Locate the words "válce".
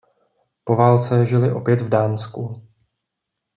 0.75-1.25